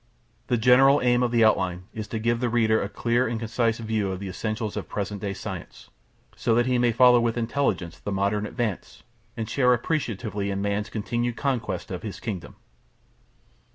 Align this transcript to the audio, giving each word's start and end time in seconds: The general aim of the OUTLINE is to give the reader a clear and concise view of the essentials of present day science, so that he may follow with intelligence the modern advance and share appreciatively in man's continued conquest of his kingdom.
The 0.47 0.57
general 0.57 0.99
aim 1.03 1.21
of 1.21 1.29
the 1.29 1.43
OUTLINE 1.45 1.83
is 1.93 2.07
to 2.07 2.17
give 2.17 2.39
the 2.39 2.49
reader 2.49 2.81
a 2.81 2.89
clear 2.89 3.27
and 3.27 3.37
concise 3.39 3.77
view 3.77 4.11
of 4.11 4.19
the 4.19 4.29
essentials 4.29 4.75
of 4.75 4.89
present 4.89 5.21
day 5.21 5.31
science, 5.35 5.91
so 6.35 6.55
that 6.55 6.65
he 6.65 6.79
may 6.79 6.91
follow 6.91 7.19
with 7.19 7.37
intelligence 7.37 7.99
the 7.99 8.11
modern 8.11 8.47
advance 8.47 9.03
and 9.37 9.47
share 9.47 9.75
appreciatively 9.75 10.49
in 10.49 10.59
man's 10.59 10.89
continued 10.89 11.35
conquest 11.37 11.91
of 11.91 12.01
his 12.01 12.19
kingdom. 12.19 12.55